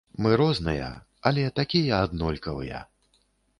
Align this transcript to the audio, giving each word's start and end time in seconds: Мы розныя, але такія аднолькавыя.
Мы 0.27 0.37
розныя, 0.41 0.87
але 1.31 1.45
такія 1.61 2.01
аднолькавыя. 2.07 2.83